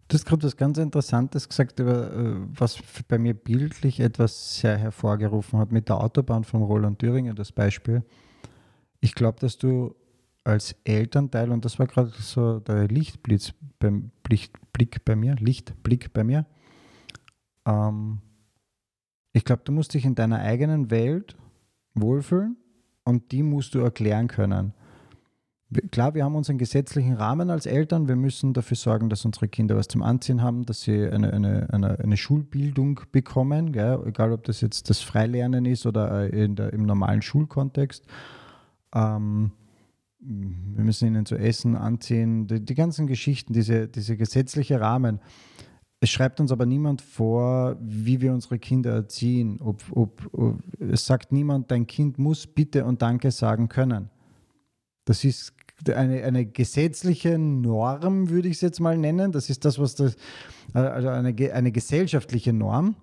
Du 0.08 0.14
hast 0.14 0.24
gerade 0.24 0.42
was 0.44 0.56
ganz 0.56 0.78
Interessantes 0.78 1.48
gesagt, 1.48 1.80
äh, 1.80 1.84
was 1.84 2.78
bei 3.08 3.18
mir 3.18 3.34
bildlich 3.34 4.00
etwas 4.00 4.58
sehr 4.60 4.78
hervorgerufen 4.78 5.58
hat 5.58 5.70
mit 5.70 5.88
der 5.88 6.00
Autobahn 6.00 6.44
von 6.44 6.62
Roland 6.62 6.98
Thüringer, 6.98 7.34
das 7.34 7.52
Beispiel. 7.52 8.02
Ich 9.00 9.14
glaube, 9.14 9.38
dass 9.40 9.58
du 9.58 9.94
als 10.44 10.74
Elternteil, 10.84 11.50
und 11.50 11.64
das 11.64 11.78
war 11.78 11.86
gerade 11.86 12.10
so 12.18 12.60
der 12.60 12.88
Lichtblitz 12.88 13.52
beim 13.78 14.10
Lichtblick 14.28 15.04
bei 15.04 15.16
mir, 15.16 15.36
Lichtblick 15.36 16.12
bei 16.12 16.24
mir. 16.24 16.46
Ähm, 17.66 18.20
ich 19.32 19.44
glaube, 19.44 19.62
du 19.64 19.72
musst 19.72 19.94
dich 19.94 20.04
in 20.04 20.14
deiner 20.14 20.40
eigenen 20.40 20.90
Welt 20.90 21.36
wohlfühlen 21.94 22.56
und 23.04 23.32
die 23.32 23.42
musst 23.42 23.74
du 23.74 23.80
erklären 23.80 24.28
können. 24.28 24.74
Klar, 25.90 26.14
wir 26.14 26.24
haben 26.24 26.34
unseren 26.34 26.58
gesetzlichen 26.58 27.14
Rahmen 27.14 27.48
als 27.48 27.64
Eltern. 27.64 28.06
Wir 28.06 28.16
müssen 28.16 28.52
dafür 28.52 28.76
sorgen, 28.76 29.08
dass 29.08 29.24
unsere 29.24 29.48
Kinder 29.48 29.74
was 29.74 29.88
zum 29.88 30.02
Anziehen 30.02 30.42
haben, 30.42 30.66
dass 30.66 30.82
sie 30.82 31.08
eine, 31.08 31.32
eine, 31.32 31.68
eine, 31.72 31.98
eine 31.98 32.16
Schulbildung 32.18 33.00
bekommen, 33.10 33.72
gell? 33.72 33.98
egal 34.04 34.32
ob 34.32 34.44
das 34.44 34.60
jetzt 34.60 34.90
das 34.90 35.00
Freilernen 35.00 35.64
ist 35.64 35.86
oder 35.86 36.30
äh, 36.30 36.48
der, 36.48 36.74
im 36.74 36.84
normalen 36.84 37.22
Schulkontext. 37.22 38.04
Ähm, 38.94 39.52
wir 40.24 40.84
müssen 40.84 41.08
ihnen 41.08 41.26
zu 41.26 41.36
essen, 41.36 41.76
anziehen, 41.76 42.46
die, 42.46 42.64
die 42.64 42.74
ganzen 42.74 43.06
Geschichten, 43.06 43.52
diese, 43.52 43.88
diese 43.88 44.16
gesetzliche 44.16 44.80
Rahmen. 44.80 45.20
Es 46.00 46.10
schreibt 46.10 46.40
uns 46.40 46.52
aber 46.52 46.66
niemand 46.66 47.00
vor, 47.00 47.76
wie 47.80 48.20
wir 48.20 48.32
unsere 48.32 48.58
Kinder 48.58 48.92
erziehen. 48.92 49.60
Ob, 49.60 49.82
ob, 49.90 50.28
ob, 50.32 50.58
es 50.80 51.06
sagt 51.06 51.32
niemand, 51.32 51.70
dein 51.70 51.86
Kind 51.86 52.18
muss 52.18 52.46
Bitte 52.46 52.84
und 52.84 53.02
Danke 53.02 53.30
sagen 53.30 53.68
können. 53.68 54.10
Das 55.04 55.24
ist 55.24 55.54
eine, 55.88 56.22
eine 56.22 56.46
gesetzliche 56.46 57.38
Norm, 57.38 58.30
würde 58.30 58.48
ich 58.48 58.56
es 58.56 58.60
jetzt 58.60 58.80
mal 58.80 58.96
nennen. 58.96 59.32
Das 59.32 59.50
ist 59.50 59.64
das, 59.64 59.78
was 59.78 59.96
das, 59.96 60.16
also 60.72 61.08
eine, 61.08 61.34
eine 61.52 61.72
gesellschaftliche 61.72 62.52
Norm. 62.52 62.96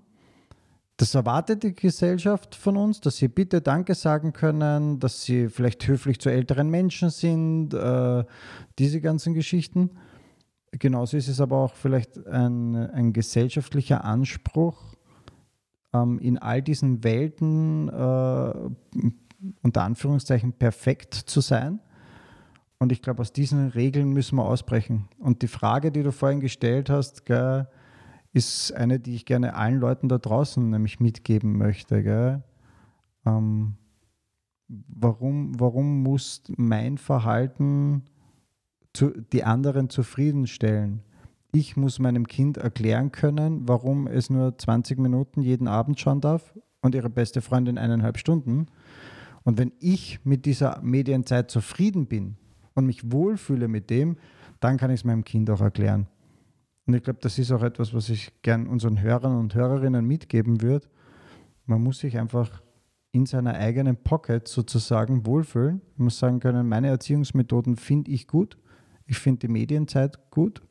Das 0.99 1.15
erwartet 1.15 1.63
die 1.63 1.73
Gesellschaft 1.73 2.55
von 2.55 2.75
uns, 2.75 2.99
dass 2.99 3.15
sie 3.15 3.29
bitte 3.29 3.61
Danke 3.61 3.95
sagen 3.95 4.33
können, 4.33 4.99
dass 4.99 5.23
sie 5.23 5.47
vielleicht 5.47 5.87
höflich 5.87 6.19
zu 6.19 6.29
älteren 6.29 6.69
Menschen 6.69 7.09
sind, 7.09 7.73
äh, 7.73 8.25
diese 8.77 8.99
ganzen 8.99 9.33
Geschichten. 9.33 9.91
Genauso 10.71 11.15
ist 11.15 11.29
es 11.29 11.39
aber 11.39 11.55
auch 11.55 11.73
vielleicht 11.73 12.27
ein, 12.27 12.75
ein 12.75 13.13
gesellschaftlicher 13.13 14.03
Anspruch, 14.03 14.97
ähm, 15.93 16.19
in 16.19 16.37
all 16.37 16.61
diesen 16.61 17.01
Welten 17.01 17.87
äh, 17.87 18.53
unter 19.61 19.83
Anführungszeichen 19.83 20.51
perfekt 20.51 21.13
zu 21.13 21.39
sein. 21.39 21.79
Und 22.77 22.91
ich 22.91 23.01
glaube, 23.01 23.21
aus 23.21 23.31
diesen 23.31 23.69
Regeln 23.69 24.09
müssen 24.09 24.35
wir 24.35 24.43
ausbrechen. 24.43 25.07
Und 25.17 25.43
die 25.43 25.47
Frage, 25.47 25.93
die 25.93 26.03
du 26.03 26.11
vorhin 26.11 26.41
gestellt 26.41 26.89
hast, 26.89 27.25
gell, 27.25 27.69
ist 28.33 28.71
eine, 28.73 28.99
die 28.99 29.15
ich 29.15 29.25
gerne 29.25 29.55
allen 29.55 29.79
Leuten 29.79 30.09
da 30.09 30.17
draußen 30.17 30.69
nämlich 30.69 30.99
mitgeben 30.99 31.57
möchte. 31.57 32.43
Ähm, 33.25 33.75
warum, 34.67 35.59
warum 35.59 36.03
muss 36.03 36.43
mein 36.57 36.97
Verhalten 36.97 38.03
zu, 38.93 39.11
die 39.33 39.43
anderen 39.43 39.89
zufriedenstellen? 39.89 41.01
Ich 41.51 41.75
muss 41.75 41.97
meinem 41.97 42.27
Kind 42.27 42.57
erklären 42.57 43.11
können, 43.11 43.67
warum 43.67 44.05
es 44.05 44.29
nur 44.29 44.55
20 44.55 44.99
Minuten 44.99 45.41
jeden 45.41 45.67
Abend 45.67 45.99
schauen 45.99 46.21
darf 46.21 46.53
und 46.81 46.93
ihre 46.93 47.09
beste 47.09 47.41
Freundin 47.41 47.79
eineinhalb 47.79 48.19
Stunden. 48.19 48.67
Und 49.43 49.57
wenn 49.57 49.71
ich 49.79 50.23
mit 50.23 50.45
dieser 50.45 50.79
Medienzeit 50.83 51.49
zufrieden 51.49 52.05
bin 52.05 52.37
und 52.75 52.85
mich 52.85 53.11
wohlfühle 53.11 53.67
mit 53.67 53.89
dem, 53.89 54.17
dann 54.59 54.77
kann 54.77 54.91
ich 54.91 54.99
es 54.99 55.05
meinem 55.05 55.23
Kind 55.23 55.49
auch 55.49 55.61
erklären. 55.61 56.07
Und 56.89 56.95
ich 56.95 57.03
glaube, 57.03 57.19
das 57.21 57.37
ist 57.37 57.51
auch 57.51 57.61
etwas, 57.61 57.93
was 57.93 58.09
ich 58.09 58.31
gern 58.41 58.65
unseren 58.65 58.99
Hörern 58.99 59.37
und 59.37 59.53
Hörerinnen 59.53 60.07
mitgeben 60.07 60.63
würde. 60.63 60.87
Man 61.67 61.83
muss 61.83 61.99
sich 61.99 62.17
einfach 62.17 62.63
in 63.11 63.27
seiner 63.27 63.53
eigenen 63.53 63.95
Pocket 63.95 64.47
sozusagen 64.47 65.23
wohlfühlen. 65.27 65.81
Man 65.97 66.05
muss 66.05 66.17
sagen 66.17 66.39
können, 66.39 66.67
meine 66.67 66.87
Erziehungsmethoden 66.87 67.75
finde 67.75 68.09
ich 68.09 68.25
gut. 68.25 68.57
Ich 69.05 69.19
finde 69.19 69.41
die 69.41 69.49
Medienzeit 69.49 70.31
gut. 70.31 70.63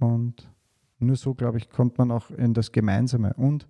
Und 0.00 0.50
nur 0.98 1.14
so, 1.14 1.32
glaube 1.32 1.58
ich, 1.58 1.70
kommt 1.70 1.96
man 1.96 2.10
auch 2.10 2.32
in 2.32 2.52
das 2.52 2.72
Gemeinsame. 2.72 3.34
Und 3.34 3.68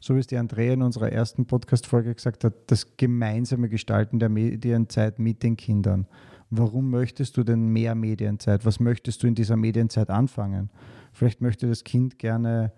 so 0.00 0.16
wie 0.16 0.18
es 0.18 0.26
die 0.26 0.38
Andrea 0.38 0.72
in 0.72 0.82
unserer 0.82 1.12
ersten 1.12 1.46
Podcast-Folge 1.46 2.16
gesagt 2.16 2.42
hat, 2.42 2.54
das 2.66 2.96
gemeinsame 2.96 3.68
Gestalten 3.68 4.18
der 4.18 4.28
Medienzeit 4.28 5.20
mit 5.20 5.44
den 5.44 5.56
Kindern. 5.56 6.08
Warum 6.56 6.90
möchtest 6.90 7.36
du 7.36 7.42
denn 7.42 7.68
mehr 7.68 7.94
Medienzeit? 7.94 8.64
Was 8.64 8.78
möchtest 8.78 9.22
du 9.22 9.26
in 9.26 9.34
dieser 9.34 9.56
Medienzeit 9.56 10.10
anfangen? 10.10 10.70
Vielleicht 11.12 11.40
möchte 11.40 11.68
das 11.68 11.82
Kind 11.82 12.18
gerne 12.18 12.72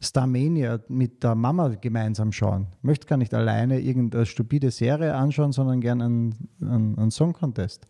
Starmania 0.00 0.80
mit 0.88 1.22
der 1.22 1.34
Mama 1.34 1.68
gemeinsam 1.68 2.32
schauen. 2.32 2.66
Möchte 2.82 3.06
gar 3.06 3.18
nicht 3.18 3.34
alleine 3.34 3.80
irgendeine 3.80 4.26
stupide 4.26 4.70
Serie 4.70 5.14
anschauen, 5.14 5.52
sondern 5.52 5.80
gerne 5.80 6.04
einen, 6.06 6.48
einen, 6.60 6.98
einen 6.98 7.10
Song 7.10 7.34
Contest. 7.34 7.86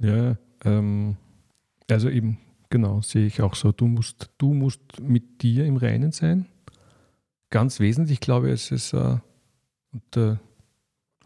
Ja, 0.00 0.36
ähm, 0.64 1.16
also 1.88 2.10
eben, 2.10 2.38
genau, 2.68 3.00
sehe 3.00 3.26
ich 3.26 3.40
auch 3.40 3.54
so. 3.54 3.72
Du 3.72 3.86
musst, 3.86 4.30
du 4.38 4.52
musst 4.52 5.00
mit 5.00 5.42
dir 5.42 5.64
im 5.64 5.76
Reinen 5.76 6.12
sein. 6.12 6.46
Ganz 7.50 7.80
wesentlich, 7.80 8.20
glaube 8.20 8.48
ich, 8.48 8.54
ist 8.54 8.72
es, 8.72 8.92
äh, 8.92 9.18
und, 9.92 10.16
äh, 10.16 10.36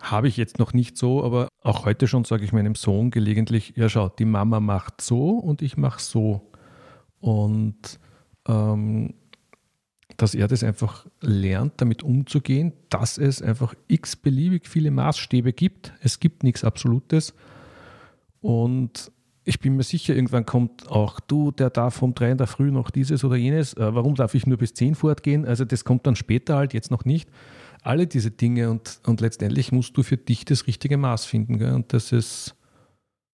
habe 0.02 0.26
ich 0.26 0.36
jetzt 0.36 0.58
noch 0.58 0.72
nicht 0.72 0.98
so, 0.98 1.22
aber 1.24 1.48
auch 1.62 1.84
heute 1.84 2.08
schon 2.08 2.24
sage 2.24 2.44
ich 2.44 2.52
meinem 2.52 2.74
Sohn 2.74 3.10
gelegentlich, 3.10 3.72
ja 3.76 3.88
schau, 3.88 4.08
die 4.08 4.24
Mama 4.24 4.58
macht 4.58 5.00
so 5.00 5.30
und 5.30 5.62
ich 5.62 5.76
mache 5.76 6.00
so. 6.00 6.50
Und 7.20 8.00
ähm, 8.48 9.14
dass 10.16 10.34
er 10.34 10.48
das 10.48 10.64
einfach 10.64 11.06
lernt, 11.20 11.74
damit 11.80 12.02
umzugehen, 12.02 12.72
dass 12.90 13.16
es 13.16 13.40
einfach 13.40 13.74
x 13.86 14.16
beliebig 14.16 14.66
viele 14.66 14.90
Maßstäbe 14.90 15.52
gibt. 15.52 15.92
Es 16.00 16.18
gibt 16.18 16.42
nichts 16.42 16.64
Absolutes. 16.64 17.32
Und 18.40 19.12
ich 19.44 19.60
bin 19.60 19.76
mir 19.76 19.84
sicher, 19.84 20.14
irgendwann 20.14 20.46
kommt 20.46 20.90
auch 20.90 21.20
du, 21.20 21.52
der 21.52 21.70
darf 21.70 22.02
um 22.02 22.14
drei 22.14 22.32
in 22.32 22.38
der 22.38 22.48
Früh 22.48 22.72
noch 22.72 22.90
dieses 22.90 23.24
oder 23.24 23.36
jenes. 23.36 23.74
Äh, 23.74 23.94
warum 23.94 24.16
darf 24.16 24.34
ich 24.34 24.46
nur 24.46 24.58
bis 24.58 24.74
zehn 24.74 24.96
fortgehen? 24.96 25.46
Also 25.46 25.64
das 25.64 25.84
kommt 25.84 26.06
dann 26.06 26.16
später 26.16 26.56
halt, 26.56 26.74
jetzt 26.74 26.90
noch 26.90 27.04
nicht 27.04 27.30
alle 27.82 28.06
diese 28.06 28.30
Dinge 28.30 28.70
und, 28.70 29.00
und 29.06 29.20
letztendlich 29.20 29.72
musst 29.72 29.96
du 29.96 30.02
für 30.02 30.16
dich 30.16 30.44
das 30.44 30.66
richtige 30.66 30.96
Maß 30.96 31.24
finden. 31.24 31.58
Gell? 31.58 31.74
Und 31.74 31.92
das 31.92 32.12
ist, 32.12 32.54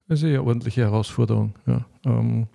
das 0.09 0.21
ist 0.21 0.25
eine 0.25 0.43
ordentliche 0.43 0.83
Herausforderung. 0.83 1.55
Ja. 1.67 1.87
Ähm, 2.05 2.49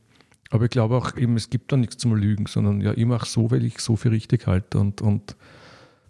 aber 0.50 0.66
ich 0.66 0.72
glaube 0.72 0.98
auch 0.98 1.16
eben, 1.18 1.36
es 1.36 1.50
gibt 1.50 1.72
da 1.72 1.78
nichts 1.78 1.98
zum 1.98 2.14
Lügen, 2.16 2.46
sondern 2.48 2.82
ja, 2.82 2.94
ich 2.96 3.06
mache 3.06 3.28
so, 3.28 3.50
weil 3.52 3.64
ich 3.64 3.80
so 3.80 3.96
für 3.96 4.12
richtig 4.12 4.48
halte. 4.48 4.80
Und, 4.80 5.02
und 5.02 5.36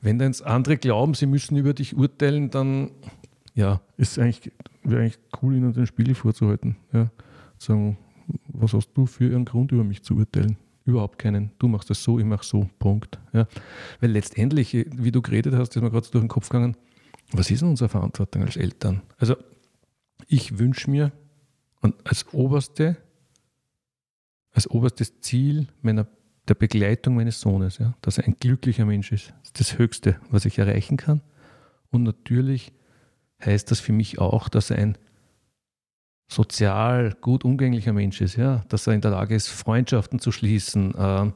wenn 0.02 0.20
dann 0.20 0.36
andere 0.44 0.78
glauben, 0.78 1.14
sie 1.14 1.28
müssen 1.28 1.56
über 1.56 1.74
dich 1.74 1.96
urteilen, 1.96 2.50
dann 2.50 2.92
ja, 3.56 3.82
ist 3.98 4.20
eigentlich, 4.20 4.52
wäre 4.84 5.02
eigentlich 5.02 5.20
cool, 5.42 5.56
ihnen 5.56 5.74
den 5.74 5.86
Spiegel 5.86 6.16
vorzuhalten. 6.16 6.76
Ja. 6.92 7.10
Sagen, 7.58 7.98
was 8.48 8.74
hast 8.74 8.92
du 8.96 9.06
für 9.06 9.34
einen 9.34 9.46
Grund, 9.46 9.72
über 9.72 9.84
mich 9.84 10.04
zu 10.04 10.16
urteilen? 10.16 10.58
Überhaupt 10.86 11.18
keinen. 11.18 11.52
Du 11.60 11.68
machst 11.68 11.90
das 11.90 12.04
so, 12.04 12.20
ich 12.20 12.26
mache 12.26 12.46
so. 12.46 12.70
Punkt. 12.80 13.20
Ja. 13.32 13.48
Weil 14.02 14.12
letztendlich, 14.12 14.74
wie 14.74 15.12
du 15.12 15.22
geredet 15.22 15.54
hast, 15.56 15.76
ist 15.76 15.82
mir 15.82 15.90
gerade 15.90 16.10
durch 16.10 16.24
den 16.24 16.28
Kopf 16.28 16.50
gegangen, 16.50 16.76
was 17.32 17.50
ist 17.50 17.62
denn 17.62 17.70
unsere 17.70 17.90
Verantwortung 17.90 18.44
als 18.44 18.58
Eltern? 18.58 19.02
Also 19.18 19.36
ich 20.28 20.60
wünsche 20.60 20.90
mir 20.90 21.12
und 21.82 21.96
als 22.08 22.34
oberste, 22.34 22.98
als 24.52 24.70
oberstes 24.70 25.20
Ziel 25.22 25.68
meiner, 25.82 26.08
der 26.48 26.56
Begleitung 26.56 27.16
meines 27.16 27.40
Sohnes, 27.40 27.78
ja, 27.78 27.96
dass 28.02 28.18
er 28.18 28.26
ein 28.26 28.36
glücklicher 28.40 28.86
Mensch 28.86 29.12
ist. 29.12 29.30
Das 29.30 29.48
ist 29.48 29.60
das 29.60 29.78
Höchste, 29.78 30.20
was 30.30 30.46
ich 30.46 30.60
erreichen 30.60 30.98
kann. 30.98 31.22
Und 31.90 32.04
natürlich 32.04 32.74
heißt 33.44 33.72
das 33.72 33.80
für 33.80 33.94
mich 33.94 34.20
auch, 34.20 34.50
dass 34.50 34.70
er 34.70 34.78
ein 34.78 34.98
sozial 36.28 37.16
gut 37.22 37.44
umgänglicher 37.44 37.94
Mensch 37.94 38.22
ist, 38.22 38.36
ja, 38.36 38.64
dass 38.70 38.88
er 38.88 38.94
in 38.94 39.02
der 39.02 39.12
Lage 39.12 39.36
ist, 39.36 39.50
Freundschaften 39.50 40.20
zu 40.20 40.32
schließen, 40.32 40.96
äh, 40.96 41.32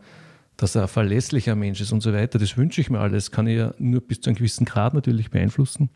dass 0.58 0.76
er 0.76 0.84
ein 0.84 0.88
verlässlicher 0.88 1.56
Mensch 1.56 1.82
ist 1.82 1.92
und 1.92 2.02
so 2.02 2.14
weiter. 2.14 2.40
Das 2.40 2.58
wünsche 2.58 2.82
ich 2.82 2.90
mir 2.90 3.00
alles. 3.00 3.32
Kann 3.32 3.48
ich 3.48 3.58
ja 3.58 3.74
nur 3.78 4.02
bis 4.02 4.22
zu 4.22 4.30
einem 4.30 4.38
gewissen 4.38 4.66
Grad 4.66 4.94
natürlich 4.94 5.30
beeinflussen. 5.30 5.90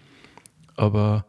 Aber 0.75 1.25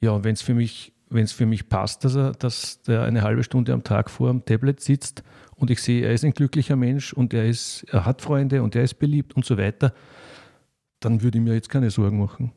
ja, 0.00 0.22
wenn 0.24 0.34
es 0.34 0.42
für 0.42 0.54
mich, 0.54 0.92
wenn 1.08 1.24
es 1.24 1.32
für 1.32 1.46
mich 1.46 1.68
passt, 1.68 2.04
dass 2.04 2.16
er, 2.16 2.32
dass 2.32 2.82
der 2.82 3.04
eine 3.04 3.22
halbe 3.22 3.44
Stunde 3.44 3.72
am 3.72 3.84
Tag 3.84 4.10
vor 4.10 4.30
dem 4.30 4.44
Tablet 4.44 4.80
sitzt 4.80 5.22
und 5.54 5.70
ich 5.70 5.80
sehe, 5.80 6.04
er 6.04 6.12
ist 6.12 6.24
ein 6.24 6.32
glücklicher 6.32 6.76
Mensch 6.76 7.12
und 7.12 7.32
er 7.32 7.46
ist, 7.46 7.84
er 7.90 8.04
hat 8.04 8.22
Freunde 8.22 8.62
und 8.62 8.74
er 8.74 8.82
ist 8.82 8.94
beliebt 8.94 9.34
und 9.34 9.44
so 9.44 9.56
weiter, 9.56 9.94
dann 11.00 11.22
würde 11.22 11.38
ich 11.38 11.44
mir 11.44 11.54
jetzt 11.54 11.70
keine 11.70 11.90
Sorgen 11.90 12.18
machen. 12.18 12.52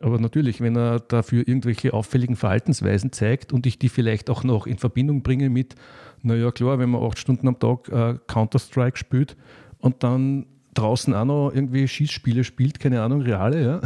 Aber 0.00 0.20
natürlich, 0.20 0.60
wenn 0.60 0.76
er 0.76 1.00
dafür 1.00 1.46
irgendwelche 1.46 1.92
auffälligen 1.92 2.36
Verhaltensweisen 2.36 3.10
zeigt 3.12 3.52
und 3.52 3.66
ich 3.66 3.78
die 3.78 3.88
vielleicht 3.88 4.30
auch 4.30 4.44
noch 4.44 4.66
in 4.66 4.78
Verbindung 4.78 5.22
bringe 5.22 5.50
mit, 5.50 5.74
naja 6.22 6.52
klar, 6.52 6.78
wenn 6.78 6.90
man 6.90 7.02
acht 7.02 7.18
Stunden 7.18 7.48
am 7.48 7.58
Tag 7.58 7.88
äh, 7.88 8.18
Counter-Strike 8.28 8.96
spielt 8.96 9.36
und 9.78 10.02
dann 10.04 10.46
draußen 10.74 11.14
auch 11.14 11.24
noch 11.24 11.50
irgendwie 11.52 11.88
Schießspiele 11.88 12.44
spielt, 12.44 12.78
keine 12.78 13.02
Ahnung, 13.02 13.22
reale, 13.22 13.62
ja. 13.62 13.80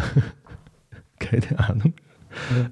keine 1.18 1.58
Ahnung. 1.58 1.94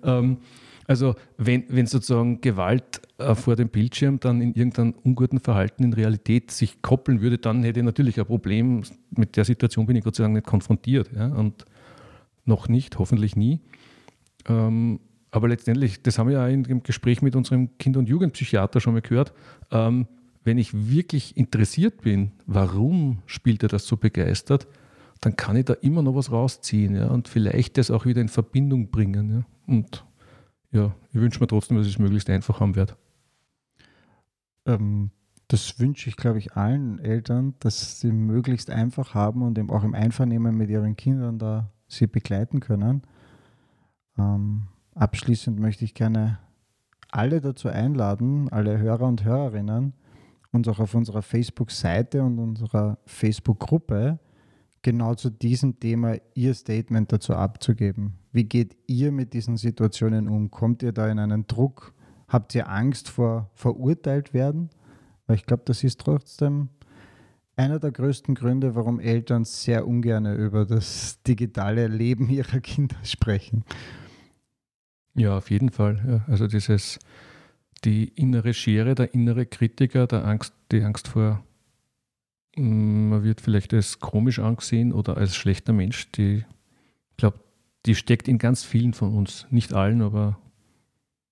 Ja. 0.04 0.18
Ähm, 0.18 0.38
also 0.86 1.14
wenn, 1.38 1.64
wenn 1.68 1.86
sozusagen 1.86 2.40
Gewalt 2.40 3.00
äh, 3.18 3.34
vor 3.34 3.56
dem 3.56 3.68
Bildschirm 3.68 4.18
dann 4.20 4.42
in 4.42 4.54
irgendeinem 4.54 4.94
unguten 5.04 5.38
Verhalten 5.38 5.84
in 5.84 5.92
Realität 5.92 6.50
sich 6.50 6.82
koppeln 6.82 7.20
würde, 7.20 7.38
dann 7.38 7.62
hätte 7.62 7.80
ich 7.80 7.86
natürlich 7.86 8.18
ein 8.18 8.26
Problem. 8.26 8.82
Mit 9.16 9.36
der 9.36 9.44
Situation 9.44 9.86
bin 9.86 9.96
ich 9.96 10.04
Gott 10.04 10.16
sei 10.16 10.24
Dank 10.24 10.34
nicht 10.34 10.46
konfrontiert. 10.46 11.08
Ja? 11.14 11.26
Und 11.28 11.64
noch 12.50 12.68
nicht, 12.68 12.98
hoffentlich 12.98 13.34
nie. 13.36 13.60
Ähm, 14.46 15.00
aber 15.30 15.48
letztendlich, 15.48 16.02
das 16.02 16.18
haben 16.18 16.28
wir 16.28 16.34
ja 16.34 16.48
in 16.48 16.64
dem 16.64 16.82
Gespräch 16.82 17.22
mit 17.22 17.36
unserem 17.36 17.78
Kind- 17.78 17.96
und 17.96 18.08
Jugendpsychiater 18.08 18.80
schon 18.80 18.92
mal 18.92 19.00
gehört, 19.00 19.32
ähm, 19.70 20.06
wenn 20.44 20.58
ich 20.58 20.90
wirklich 20.90 21.36
interessiert 21.36 22.02
bin, 22.02 22.32
warum 22.46 23.22
spielt 23.26 23.62
er 23.62 23.68
das 23.68 23.86
so 23.86 23.96
begeistert, 23.96 24.66
dann 25.20 25.36
kann 25.36 25.56
ich 25.56 25.66
da 25.66 25.74
immer 25.74 26.02
noch 26.02 26.14
was 26.14 26.32
rausziehen 26.32 26.94
ja, 26.94 27.08
und 27.08 27.28
vielleicht 27.28 27.76
das 27.78 27.90
auch 27.90 28.06
wieder 28.06 28.20
in 28.20 28.28
Verbindung 28.28 28.90
bringen. 28.90 29.30
Ja. 29.30 29.44
Und 29.66 30.04
ja, 30.72 30.94
ich 31.12 31.20
wünsche 31.20 31.40
mir 31.40 31.46
trotzdem, 31.46 31.76
dass 31.76 31.86
ich 31.86 31.94
es 31.94 31.98
möglichst 31.98 32.30
einfach 32.30 32.60
haben 32.60 32.74
werde. 32.74 32.96
Ähm, 34.66 35.10
das 35.48 35.78
wünsche 35.78 36.08
ich, 36.08 36.16
glaube 36.16 36.38
ich, 36.38 36.54
allen 36.54 36.98
Eltern, 37.00 37.54
dass 37.58 38.00
sie 38.00 38.12
möglichst 38.12 38.70
einfach 38.70 39.14
haben 39.14 39.42
und 39.42 39.58
eben 39.58 39.70
auch 39.70 39.84
im 39.84 39.94
Einvernehmen 39.94 40.56
mit 40.56 40.70
ihren 40.70 40.96
Kindern 40.96 41.38
da 41.38 41.70
sie 41.92 42.06
begleiten 42.06 42.60
können. 42.60 43.02
Ähm, 44.18 44.68
abschließend 44.94 45.58
möchte 45.58 45.84
ich 45.84 45.94
gerne 45.94 46.38
alle 47.10 47.40
dazu 47.40 47.68
einladen, 47.68 48.48
alle 48.50 48.78
Hörer 48.78 49.06
und 49.06 49.24
Hörerinnen, 49.24 49.94
uns 50.52 50.68
auch 50.68 50.78
auf 50.78 50.94
unserer 50.94 51.22
Facebook-Seite 51.22 52.22
und 52.22 52.38
unserer 52.38 52.98
Facebook-Gruppe 53.06 54.18
genau 54.82 55.14
zu 55.14 55.30
diesem 55.30 55.78
Thema 55.78 56.16
Ihr 56.34 56.54
Statement 56.54 57.12
dazu 57.12 57.34
abzugeben. 57.34 58.14
Wie 58.32 58.44
geht 58.44 58.76
ihr 58.86 59.12
mit 59.12 59.32
diesen 59.32 59.56
Situationen 59.56 60.28
um? 60.28 60.50
Kommt 60.50 60.82
ihr 60.82 60.92
da 60.92 61.08
in 61.08 61.18
einen 61.18 61.46
Druck? 61.46 61.94
Habt 62.28 62.54
ihr 62.54 62.68
Angst 62.70 63.08
vor 63.08 63.50
verurteilt 63.54 64.32
werden? 64.32 64.70
Weil 65.26 65.36
ich 65.36 65.46
glaube, 65.46 65.64
das 65.66 65.84
ist 65.84 66.00
trotzdem 66.00 66.70
einer 67.60 67.78
der 67.78 67.92
größten 67.92 68.34
Gründe, 68.34 68.74
warum 68.74 69.00
Eltern 69.00 69.44
sehr 69.44 69.86
ungern 69.86 70.26
über 70.34 70.64
das 70.64 71.22
digitale 71.22 71.88
Leben 71.88 72.28
ihrer 72.30 72.60
Kinder 72.60 72.96
sprechen. 73.04 73.64
Ja, 75.14 75.36
auf 75.36 75.50
jeden 75.50 75.70
Fall. 75.70 76.02
Ja. 76.08 76.32
Also 76.32 76.46
dieses, 76.46 76.98
die 77.84 78.08
innere 78.08 78.54
Schere, 78.54 78.94
der 78.94 79.12
innere 79.12 79.44
Kritiker, 79.44 80.06
der 80.06 80.24
Angst, 80.24 80.54
die 80.72 80.82
Angst 80.82 81.08
vor 81.08 81.44
Man 82.56 83.22
wird 83.22 83.40
vielleicht 83.40 83.74
als 83.74 84.00
komisch 84.00 84.38
angesehen 84.38 84.92
oder 84.92 85.18
als 85.18 85.36
schlechter 85.36 85.72
Mensch. 85.72 86.10
Die, 86.12 86.44
ich 87.10 87.16
glaube, 87.16 87.40
die 87.84 87.94
steckt 87.94 88.26
in 88.26 88.38
ganz 88.38 88.64
vielen 88.64 88.94
von 88.94 89.14
uns. 89.14 89.46
Nicht 89.50 89.74
allen, 89.74 90.00
aber 90.00 90.38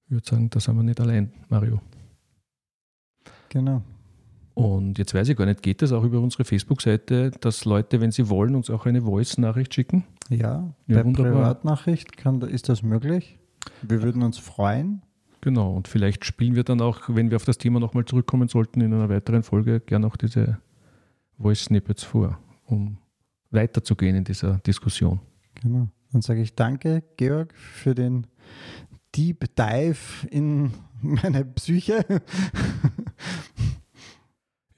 ich 0.06 0.12
würde 0.12 0.28
sagen, 0.28 0.50
da 0.50 0.60
sind 0.60 0.76
wir 0.76 0.82
nicht 0.82 1.00
allein, 1.00 1.32
Mario. 1.48 1.80
Genau. 3.48 3.82
Und 4.58 4.98
jetzt 4.98 5.14
weiß 5.14 5.28
ich 5.28 5.36
gar 5.36 5.46
nicht, 5.46 5.62
geht 5.62 5.82
das 5.82 5.92
auch 5.92 6.02
über 6.02 6.20
unsere 6.20 6.44
Facebook-Seite, 6.44 7.30
dass 7.30 7.64
Leute, 7.64 8.00
wenn 8.00 8.10
sie 8.10 8.28
wollen, 8.28 8.56
uns 8.56 8.70
auch 8.70 8.86
eine 8.86 9.02
Voice-Nachricht 9.02 9.72
schicken? 9.72 10.02
Ja, 10.30 10.74
ja 10.88 10.96
per 10.96 11.04
wunderbar. 11.04 11.32
Privatnachricht 11.32 12.16
kann, 12.16 12.40
ist 12.42 12.68
das 12.68 12.82
möglich. 12.82 13.38
Wir 13.82 14.02
würden 14.02 14.20
uns 14.24 14.36
freuen. 14.38 15.02
Genau, 15.42 15.76
und 15.76 15.86
vielleicht 15.86 16.24
spielen 16.24 16.56
wir 16.56 16.64
dann 16.64 16.80
auch, 16.80 17.02
wenn 17.06 17.30
wir 17.30 17.36
auf 17.36 17.44
das 17.44 17.58
Thema 17.58 17.78
nochmal 17.78 18.04
zurückkommen 18.04 18.48
sollten, 18.48 18.80
in 18.80 18.92
einer 18.92 19.08
weiteren 19.08 19.44
Folge 19.44 19.78
gerne 19.78 20.08
auch 20.08 20.16
diese 20.16 20.58
Voice-Snippets 21.38 22.02
vor, 22.02 22.40
um 22.64 22.98
weiterzugehen 23.52 24.16
in 24.16 24.24
dieser 24.24 24.58
Diskussion. 24.58 25.20
Genau. 25.62 25.86
Dann 26.10 26.22
sage 26.22 26.42
ich 26.42 26.56
danke, 26.56 27.04
Georg, 27.16 27.54
für 27.54 27.94
den 27.94 28.26
Deep 29.14 29.54
Dive 29.56 30.26
in 30.30 30.72
meine 31.00 31.44
Psyche. 31.44 32.04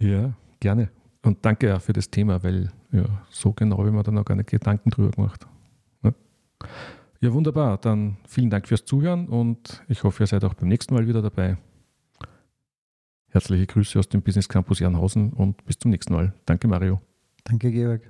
ja, 0.01 0.33
gerne. 0.59 0.91
Und 1.23 1.45
danke 1.45 1.77
auch 1.77 1.81
für 1.81 1.93
das 1.93 2.11
Thema, 2.11 2.43
weil 2.43 2.71
ja, 2.93 3.05
so 3.31 3.53
genau 3.53 3.79
habe 3.79 3.89
ich 3.89 3.95
mir 3.95 4.03
dann 4.03 4.19
auch 4.19 4.25
gar 4.25 4.35
nicht 4.35 4.49
Gedanken 4.49 4.91
drüber 4.91 5.11
gemacht. 5.11 5.47
Ja. 6.03 6.13
ja, 7.21 7.33
wunderbar. 7.33 7.79
Dann 7.79 8.17
vielen 8.27 8.51
Dank 8.51 8.67
fürs 8.67 8.85
Zuhören 8.85 9.29
und 9.29 9.83
ich 9.89 10.03
hoffe, 10.03 10.23
ihr 10.23 10.27
seid 10.27 10.45
auch 10.45 10.55
beim 10.55 10.69
nächsten 10.69 10.95
Mal 10.95 11.07
wieder 11.07 11.23
dabei. 11.23 11.59
Herzliche 13.29 13.67
Grüße 13.67 13.99
aus 13.99 14.09
dem 14.09 14.23
Business 14.23 14.49
Campus 14.49 14.81
Jernhausen 14.81 15.33
und 15.33 15.65
bis 15.65 15.79
zum 15.79 15.91
nächsten 15.93 16.15
Mal. 16.15 16.33
Danke, 16.47 16.67
Mario. 16.67 17.01
Danke, 17.45 17.71
Georg. 17.71 18.03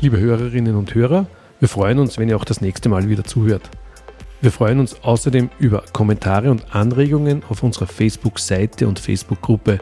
Liebe 0.00 0.20
Hörerinnen 0.20 0.76
und 0.76 0.94
Hörer, 0.94 1.26
wir 1.60 1.68
freuen 1.68 1.98
uns, 1.98 2.18
wenn 2.18 2.28
ihr 2.28 2.36
auch 2.36 2.44
das 2.44 2.60
nächste 2.60 2.88
Mal 2.88 3.08
wieder 3.08 3.24
zuhört. 3.24 3.70
Wir 4.40 4.52
freuen 4.52 4.78
uns 4.78 5.02
außerdem 5.02 5.48
über 5.58 5.84
Kommentare 5.92 6.50
und 6.50 6.74
Anregungen 6.74 7.42
auf 7.48 7.62
unserer 7.62 7.86
Facebook-Seite 7.86 8.86
und 8.86 8.98
Facebook-Gruppe. 8.98 9.78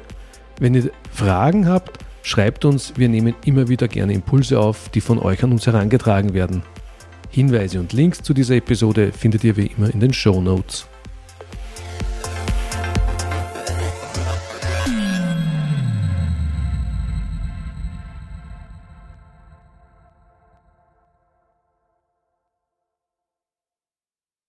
Wenn 0.61 0.75
ihr 0.75 0.91
Fragen 1.11 1.67
habt, 1.67 1.99
schreibt 2.23 2.65
uns, 2.65 2.93
wir 2.97 3.09
nehmen 3.09 3.35
immer 3.45 3.69
wieder 3.69 3.89
gerne 3.89 4.13
Impulse 4.13 4.61
auf, 4.61 4.89
die 4.91 5.01
von 5.01 5.19
euch 5.19 5.43
an 5.43 5.51
uns 5.51 5.67
herangetragen 5.67 6.35
werden. 6.35 6.63
Hinweise 7.31 7.81
und 7.81 7.93
Links 7.93 8.23
zu 8.23 8.35
dieser 8.35 8.55
Episode 8.55 9.11
findet 9.11 9.43
ihr 9.43 9.57
wie 9.57 9.73
immer 9.77 9.93
in 9.93 10.01
den 10.01 10.13
Show 10.13 10.41
Notes. 10.41 10.87